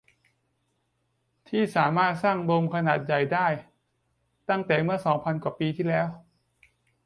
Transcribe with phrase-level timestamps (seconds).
[1.49, 3.47] ที่สามารถสร้างโดมขนาดใหญ่ได้
[4.49, 6.07] ตั้งแต่เมื่อ สอง พันกว่าปีที่แล้ว